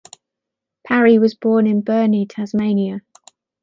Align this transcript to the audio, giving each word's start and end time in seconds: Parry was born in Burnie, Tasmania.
Parry 0.83 1.19
was 1.19 1.35
born 1.35 1.67
in 1.67 1.81
Burnie, 1.81 2.25
Tasmania. 2.25 3.01